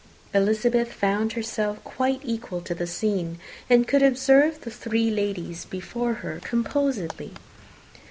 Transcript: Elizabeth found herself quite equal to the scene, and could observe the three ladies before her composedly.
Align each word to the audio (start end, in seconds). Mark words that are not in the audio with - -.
Elizabeth 0.33 0.91
found 0.91 1.33
herself 1.33 1.83
quite 1.83 2.21
equal 2.23 2.59
to 2.59 2.73
the 2.73 2.87
scene, 2.87 3.37
and 3.69 3.87
could 3.87 4.01
observe 4.01 4.59
the 4.61 4.71
three 4.71 5.11
ladies 5.11 5.63
before 5.63 6.13
her 6.25 6.39
composedly. 6.43 7.33